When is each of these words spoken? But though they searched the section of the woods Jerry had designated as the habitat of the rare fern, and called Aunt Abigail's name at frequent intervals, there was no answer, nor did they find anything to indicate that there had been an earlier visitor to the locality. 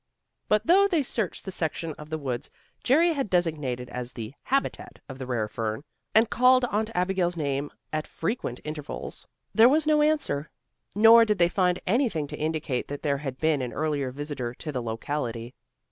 But 0.47 0.65
though 0.65 0.87
they 0.87 1.03
searched 1.03 1.45
the 1.45 1.51
section 1.51 1.93
of 1.93 2.09
the 2.09 2.17
woods 2.17 2.49
Jerry 2.83 3.13
had 3.13 3.29
designated 3.29 3.87
as 3.89 4.11
the 4.13 4.33
habitat 4.45 4.99
of 5.07 5.19
the 5.19 5.27
rare 5.27 5.47
fern, 5.47 5.83
and 6.15 6.27
called 6.27 6.65
Aunt 6.71 6.89
Abigail's 6.95 7.37
name 7.37 7.69
at 7.93 8.07
frequent 8.07 8.59
intervals, 8.63 9.27
there 9.53 9.69
was 9.69 9.85
no 9.85 10.01
answer, 10.01 10.49
nor 10.95 11.23
did 11.23 11.37
they 11.37 11.49
find 11.49 11.79
anything 11.85 12.25
to 12.25 12.35
indicate 12.39 12.87
that 12.87 13.03
there 13.03 13.19
had 13.19 13.37
been 13.37 13.61
an 13.61 13.73
earlier 13.73 14.09
visitor 14.09 14.55
to 14.55 14.71
the 14.71 14.81
locality. 14.81 15.53